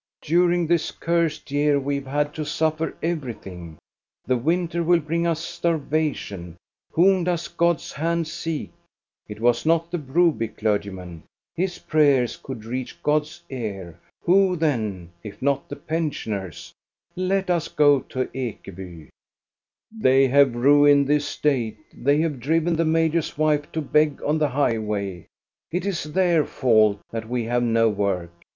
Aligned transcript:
"During 0.23 0.65
this 0.65 0.89
cursed 0.89 1.51
year 1.51 1.79
we 1.79 1.93
have 1.93 2.07
had 2.07 2.33
to 2.33 2.43
suffer 2.43 2.97
everything. 3.03 3.77
The 4.25 4.35
winter 4.35 4.81
will 4.81 4.99
bring 4.99 5.27
us 5.27 5.41
starvation. 5.41 6.57
Whom 6.91 7.23
does 7.25 7.47
God's 7.47 7.93
hand 7.93 8.27
seek.^ 8.27 8.71
It 9.27 9.39
was 9.39 9.63
not 9.63 9.91
the 9.91 9.99
Broby 9.99 10.47
clergyman. 10.47 11.21
His 11.53 11.77
prayers 11.77 12.35
could 12.41 12.65
reach 12.65 13.03
God's 13.03 13.43
ear. 13.51 13.99
Who, 14.23 14.55
then, 14.55 15.11
if 15.23 15.39
not 15.39 15.69
these 15.69 15.77
pensioners} 15.85 16.73
Let 17.31 17.51
us 17.51 17.67
go 17.67 17.99
to 17.99 18.25
Ekeby! 18.33 18.71
THE 18.71 18.71
BROOM 18.71 19.03
GIRL 19.05 20.01
407 20.01 20.01
"They 20.01 20.27
have 20.29 20.55
ruined 20.55 21.07
the 21.09 21.15
estate, 21.17 21.77
they 21.93 22.21
have 22.21 22.39
driven 22.39 22.75
the 22.75 22.85
major's 22.85 23.37
wife 23.37 23.71
to 23.73 23.81
beg 23.83 24.19
on 24.23 24.39
the 24.39 24.49
highway. 24.49 25.27
It 25.71 25.85
is 25.85 26.05
their 26.05 26.43
fault 26.43 26.97
that 27.11 27.29
we 27.29 27.43
have 27.43 27.61
no 27.61 27.87
work. 27.87 28.31